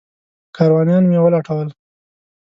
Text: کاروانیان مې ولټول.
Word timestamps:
کاروانیان 0.55 1.03
مې 1.09 1.17
ولټول. 1.21 1.67